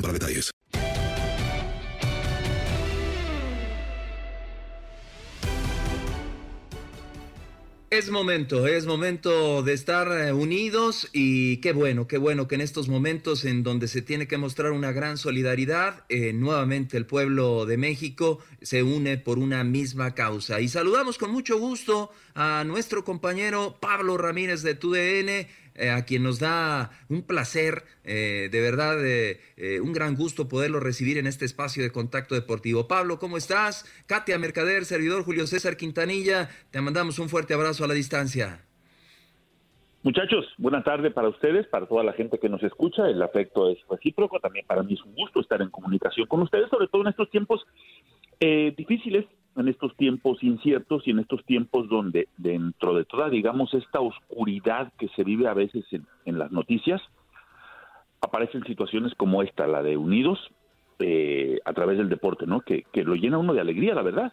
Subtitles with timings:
[0.00, 0.50] para detalles.
[7.88, 12.60] Es momento, es momento de estar eh, unidos y qué bueno, qué bueno que en
[12.60, 17.64] estos momentos en donde se tiene que mostrar una gran solidaridad, eh, nuevamente el pueblo
[17.64, 20.60] de México se une por una misma causa.
[20.60, 26.22] Y saludamos con mucho gusto a nuestro compañero Pablo Ramírez de TUDN, eh, a quien
[26.22, 31.26] nos da un placer, eh, de verdad, eh, eh, un gran gusto poderlo recibir en
[31.26, 32.88] este espacio de contacto deportivo.
[32.88, 33.84] Pablo, ¿cómo estás?
[34.06, 38.66] Katia Mercader, servidor Julio César Quintanilla, te mandamos un fuerte abrazo a la distancia.
[40.06, 43.08] Muchachos, buena tarde para ustedes, para toda la gente que nos escucha.
[43.08, 44.38] El afecto es recíproco.
[44.38, 47.28] También para mí es un gusto estar en comunicación con ustedes, sobre todo en estos
[47.28, 47.66] tiempos
[48.38, 49.26] eh, difíciles,
[49.56, 54.92] en estos tiempos inciertos y en estos tiempos donde dentro de toda, digamos, esta oscuridad
[54.98, 57.00] que se vive a veces en, en las noticias,
[58.20, 60.38] aparecen situaciones como esta, la de Unidos,
[60.98, 62.60] eh, a través del deporte, ¿no?
[62.60, 64.32] Que, que lo llena uno de alegría, la verdad.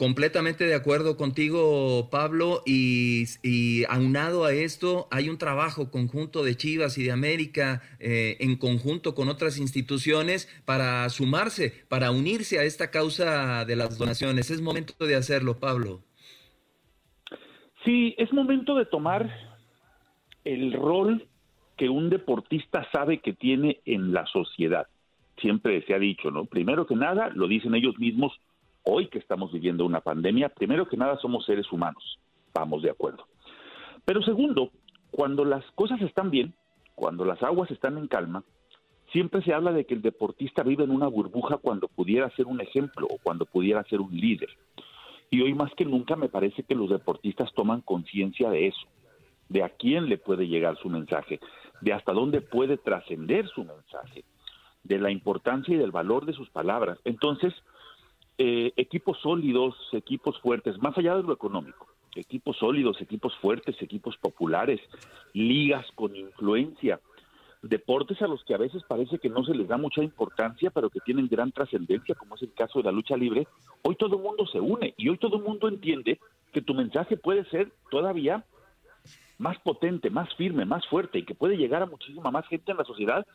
[0.00, 6.96] Completamente de acuerdo contigo, Pablo, y, aunado a esto, hay un trabajo conjunto de Chivas
[6.96, 12.90] y de América eh, en conjunto con otras instituciones para sumarse, para unirse a esta
[12.90, 14.50] causa de las donaciones.
[14.50, 16.00] Es momento de hacerlo, Pablo.
[17.84, 19.30] Sí, es momento de tomar
[20.46, 21.28] el rol
[21.76, 24.86] que un deportista sabe que tiene en la sociedad.
[25.42, 26.46] Siempre se ha dicho, ¿no?
[26.46, 28.32] Primero que nada, lo dicen ellos mismos,
[28.84, 32.18] hoy que estamos viviendo una pandemia, primero que nada somos seres humanos,
[32.54, 33.26] vamos de acuerdo.
[34.04, 34.70] Pero segundo,
[35.10, 36.54] cuando las cosas están bien,
[36.94, 38.44] cuando las aguas están en calma,
[39.12, 42.60] siempre se habla de que el deportista vive en una burbuja cuando pudiera ser un
[42.60, 44.50] ejemplo o cuando pudiera ser un líder.
[45.30, 48.86] Y hoy más que nunca me parece que los deportistas toman conciencia de eso,
[49.48, 51.40] de a quién le puede llegar su mensaje,
[51.80, 54.24] de hasta dónde puede trascender su mensaje,
[54.82, 56.98] de la importancia y del valor de sus palabras.
[57.04, 57.54] Entonces,
[58.42, 64.16] eh, equipos sólidos, equipos fuertes, más allá de lo económico, equipos sólidos, equipos fuertes, equipos
[64.16, 64.80] populares,
[65.34, 67.00] ligas con influencia,
[67.60, 70.88] deportes a los que a veces parece que no se les da mucha importancia, pero
[70.88, 73.46] que tienen gran trascendencia, como es el caso de la lucha libre,
[73.82, 76.18] hoy todo el mundo se une y hoy todo el mundo entiende
[76.50, 78.46] que tu mensaje puede ser todavía
[79.36, 82.78] más potente, más firme, más fuerte y que puede llegar a muchísima más gente en
[82.78, 83.26] la sociedad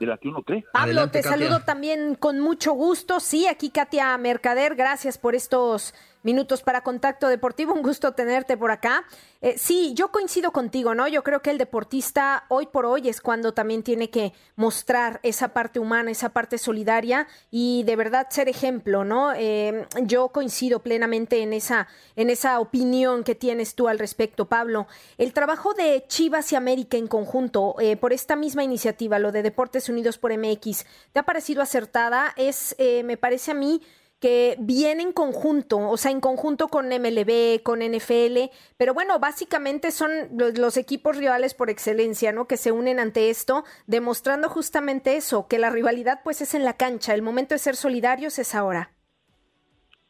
[0.00, 0.62] de la que uno cree.
[0.72, 1.38] Pablo, Adelante, te Katia.
[1.46, 3.20] saludo también con mucho gusto.
[3.20, 5.94] Sí, aquí Katia Mercader, gracias por estos
[6.24, 7.72] minutos para Contacto Deportivo.
[7.72, 9.04] Un gusto tenerte por acá.
[9.40, 11.06] Eh, sí, yo coincido contigo, ¿no?
[11.06, 15.48] Yo creo que el deportista hoy por hoy es cuando también tiene que mostrar esa
[15.48, 19.34] parte humana, esa parte solidaria y de verdad ser ejemplo, ¿no?
[19.36, 24.86] Eh, yo coincido plenamente en esa, en esa opinión que tienes tú al respecto, Pablo.
[25.18, 29.42] El trabajo de Chivas y América en conjunto eh, por esta misma iniciativa, lo de
[29.42, 32.32] Deportes Unidos por MX, ¿te ha parecido acertada?
[32.36, 32.74] Es,
[33.04, 33.82] me parece a mí,
[34.20, 39.90] que viene en conjunto, o sea, en conjunto con MLB, con NFL, pero bueno, básicamente
[39.90, 42.46] son los, equipos rivales por excelencia, ¿no?
[42.46, 46.76] Que se unen ante esto, demostrando justamente eso, que la rivalidad pues es en la
[46.76, 48.92] cancha, el momento de ser solidarios es ahora.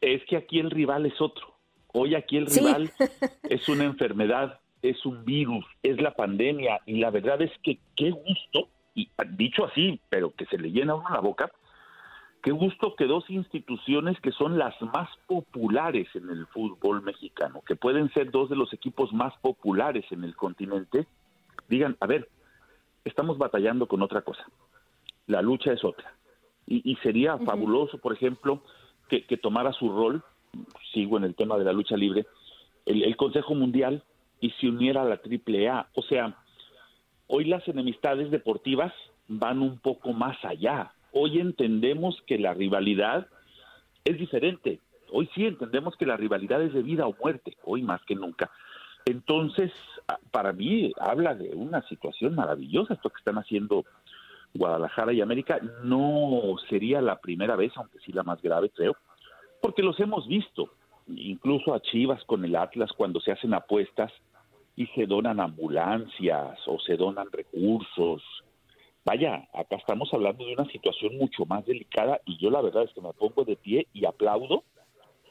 [0.01, 1.55] Es que aquí el rival es otro.
[1.93, 2.91] Hoy aquí el rival
[3.49, 8.11] es una enfermedad, es un virus, es la pandemia y la verdad es que qué
[8.11, 11.51] gusto, y dicho así, pero que se le llena uno la boca,
[12.45, 17.75] Qué gusto que dos instituciones que son las más populares en el fútbol mexicano, que
[17.75, 21.07] pueden ser dos de los equipos más populares en el continente,
[21.67, 22.29] digan, a ver,
[23.03, 24.45] estamos batallando con otra cosa.
[25.25, 26.13] La lucha es otra.
[26.67, 28.61] Y, sería fabuloso, por ejemplo,
[29.09, 30.23] que, tomara su rol,
[30.93, 32.27] sigo en el tema de la lucha libre,
[32.85, 34.03] el, el Consejo Mundial
[34.39, 35.87] y se uniera a la AAA.
[35.95, 36.37] O sea,
[37.25, 38.93] hoy las enemistades deportivas
[39.27, 43.27] van un poco más allá hoy entendemos que la rivalidad
[44.03, 44.81] es diferente.
[45.11, 48.51] Hoy sí entendemos que la rivalidad es de vida o muerte, hoy más que nunca.
[49.05, 49.71] Entonces,
[50.31, 53.85] para mí habla de una situación maravillosa esto que están haciendo
[54.53, 55.59] Guadalajara y América.
[55.83, 58.97] No sería la primera vez, aunque sí la más grave, creo,
[59.61, 60.71] porque los hemos visto,
[61.07, 64.11] incluso a Chivas con el Atlas cuando se hacen apuestas
[64.75, 68.21] y se donan ambulancias o se donan recursos
[69.05, 72.93] Vaya, acá estamos hablando de una situación mucho más delicada y yo la verdad es
[72.93, 74.63] que me pongo de pie y aplaudo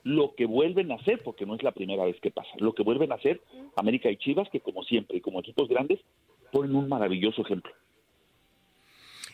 [0.05, 2.85] lo que vuelven a hacer, porque no es la primera vez que pasa, lo que
[2.85, 3.43] vuelven a hacer
[3.75, 5.99] América y Chivas, que como siempre y como equipos grandes,
[6.53, 7.73] ponen un maravilloso ejemplo.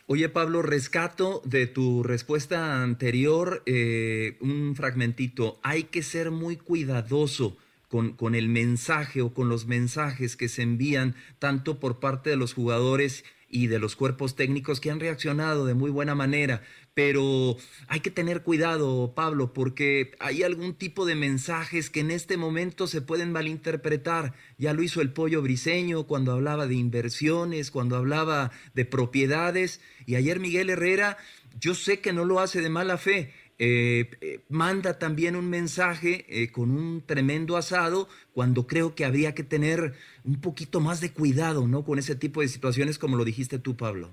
[0.07, 5.59] Oye Pablo, rescato de tu respuesta anterior eh, un fragmentito.
[5.61, 7.57] Hay que ser muy cuidadoso
[7.89, 12.37] con, con el mensaje o con los mensajes que se envían tanto por parte de
[12.37, 16.63] los jugadores y de los cuerpos técnicos que han reaccionado de muy buena manera.
[16.93, 17.57] Pero
[17.87, 22.87] hay que tener cuidado, Pablo, porque hay algún tipo de mensajes que en este momento
[22.87, 24.33] se pueden malinterpretar.
[24.57, 29.81] Ya lo hizo el pollo briseño cuando hablaba de inversiones, cuando hablaba de propiedades.
[30.05, 31.17] Y ayer Miguel Herrera,
[31.59, 36.25] yo sé que no lo hace de mala fe, eh, eh, manda también un mensaje
[36.27, 39.93] eh, con un tremendo asado cuando creo que habría que tener
[40.25, 41.83] un poquito más de cuidado, ¿no?
[41.83, 44.09] Con ese tipo de situaciones como lo dijiste tú, Pablo.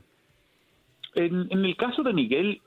[1.14, 2.60] En, el caso de Miguel,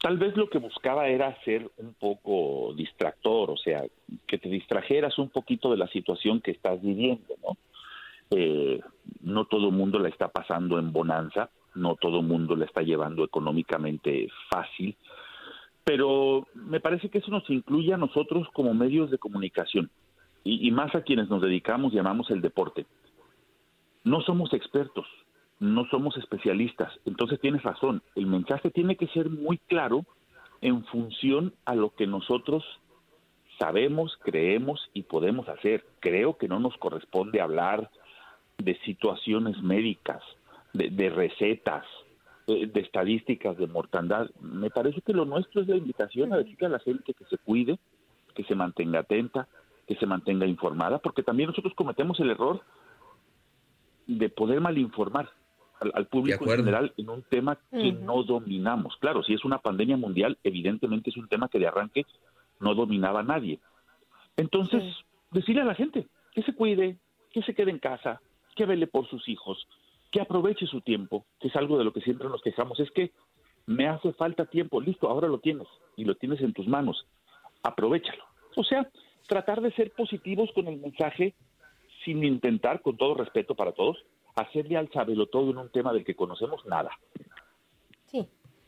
[0.00, 3.82] tal vez lo que buscaba era ser un poco distractor, o sea,
[4.28, 7.58] que te distrajeras un poquito de la situación que estás viviendo, ¿no?
[9.22, 12.82] no todo el mundo la está pasando en bonanza, no todo el mundo la está
[12.82, 14.96] llevando económicamente fácil
[15.86, 19.88] pero me parece que eso nos incluye a nosotros como medios de comunicación
[20.42, 22.86] y, más a quienes nos dedicamos y amamos el deporte.
[24.02, 25.06] No somos expertos,
[25.60, 30.04] no somos especialistas, entonces tienes razón, el mensaje tiene que ser muy claro
[30.60, 32.64] en función a lo que nosotros
[33.60, 35.84] sabemos, creemos y podemos hacer.
[36.00, 37.90] Creo que no nos corresponde hablar
[38.58, 40.22] de situaciones médicas,
[40.72, 41.84] de recetas,
[42.46, 44.30] de, estadísticas de mortandad.
[44.40, 47.38] Me parece que lo nuestro es la invitación a decirle a la gente que se
[47.38, 47.78] cuide,
[48.34, 49.48] que se mantenga atenta,
[49.86, 52.62] que se mantenga informada, porque también nosotros cometemos el error
[54.06, 55.30] de poder malinformar
[55.80, 58.96] al, al público en general en un tema que no dominamos.
[58.98, 62.06] Claro, si es una pandemia mundial, evidentemente es un tema que de arranque
[62.60, 63.58] no dominaba nadie.
[64.36, 64.82] Entonces,
[65.32, 66.96] decirle a la gente que se cuide,
[67.32, 68.20] que se quede en casa,
[68.54, 69.66] que vele por sus hijos,
[70.16, 73.12] que aproveche su tiempo, que es algo de lo que siempre nos quejamos, es que
[73.66, 77.06] me hace falta tiempo, listo, ahora lo tienes y lo tienes en tus manos,
[77.62, 78.24] aprovechalo.
[78.56, 78.88] O sea,
[79.28, 81.34] tratar de ser positivos con el mensaje
[82.02, 83.98] sin intentar, con todo respeto para todos,
[84.36, 86.92] hacerle al sabelo todo en un tema del que conocemos nada.
[88.06, 88.26] Sí,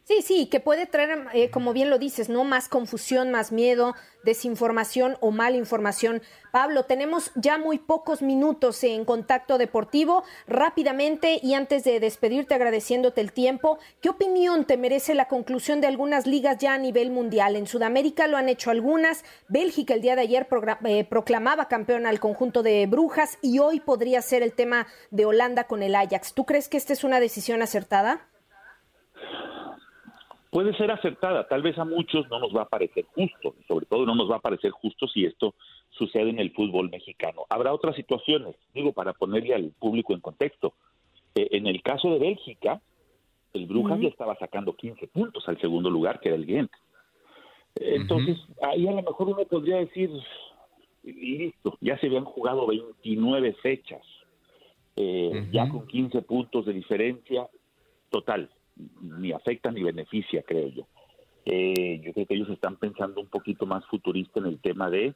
[0.09, 2.43] Sí, sí, que puede traer, eh, como bien lo dices, ¿no?
[2.43, 6.23] Más confusión, más miedo, desinformación o mala información.
[6.51, 10.25] Pablo, tenemos ya muy pocos minutos en contacto deportivo.
[10.47, 15.89] Rápidamente y antes de despedirte agradeciéndote el tiempo, ¿qué opinión te merece la conclusión de
[15.89, 17.55] algunas ligas ya a nivel mundial?
[17.55, 19.27] En Sudamérica lo han hecho algunas.
[19.49, 20.49] Bélgica el día de ayer
[20.87, 25.65] eh, proclamaba campeón al conjunto de Brujas y hoy podría ser el tema de Holanda
[25.65, 26.33] con el Ajax.
[26.33, 28.27] ¿Tú crees que esta es una decisión acertada?
[30.51, 31.47] Puede ser acertada.
[31.49, 34.37] Tal vez a muchos no nos va a parecer justo, sobre todo no nos va
[34.37, 35.55] a parecer justo si esto
[35.91, 37.43] sucede en el fútbol mexicano.
[37.49, 40.75] Habrá otras situaciones, digo, para ponerle al público en contexto.
[41.35, 42.81] Eh, en el caso de Bélgica,
[43.53, 46.71] el Brujas ya estaba sacando 15 puntos al segundo lugar, que era el Ghent.
[47.77, 50.11] Entonces, ahí a lo mejor uno podría decir,
[51.05, 54.03] listo, ya se habían jugado 29 fechas,
[54.97, 57.49] eh, ya con 15 puntos de diferencia,
[58.11, 58.51] total,
[59.01, 60.89] ni afecta ni beneficia, creo yo.
[61.45, 65.15] Eh, yo creo que ellos están pensando un poquito más futurista en el tema de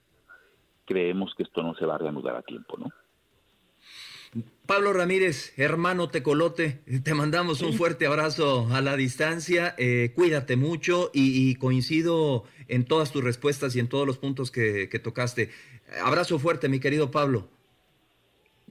[0.86, 2.90] creemos que esto no se va a reanudar a tiempo, ¿no?
[4.66, 9.74] Pablo Ramírez, hermano Tecolote, te mandamos un fuerte abrazo a la distancia.
[9.76, 14.88] Eh, cuídate mucho y, coincido en todas tus respuestas y en todos los puntos que,
[15.02, 15.50] tocaste.
[16.02, 17.50] Abrazo fuerte, mi querido Pablo.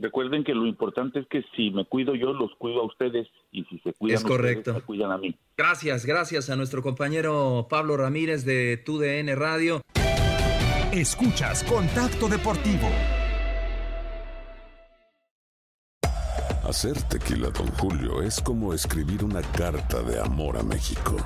[0.02, 3.64] Recuerden que lo importante es que si me cuido yo, los cuido a ustedes y
[3.66, 4.72] si se cuidan es correcto.
[4.72, 5.38] Ustedes, me cuidan a mí.
[5.56, 9.82] Gracias, gracias a nuestro compañero Pablo Ramírez de TUDN Radio.
[10.92, 12.90] Escuchas Contacto Deportivo.
[16.64, 21.18] Hacer tequila, don Julio, es como escribir una carta de amor a México.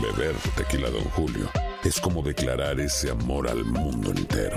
[0.00, 1.48] Beber tequila, don Julio,
[1.82, 4.56] es como declarar ese amor al mundo entero.